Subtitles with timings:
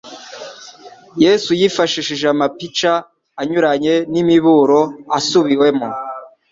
[1.23, 2.91] Yesu yifashishije amapica
[3.41, 4.79] anyuranye n'imiburo
[5.19, 5.87] isubiwemo,